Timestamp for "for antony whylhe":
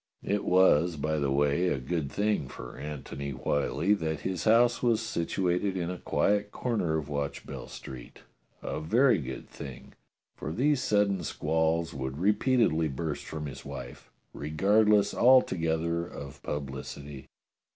2.47-3.99